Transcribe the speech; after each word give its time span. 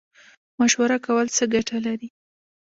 مشوره 0.59 0.97
کول 1.05 1.27
څه 1.35 1.43
ګټه 1.53 1.77
لري؟ 1.85 2.09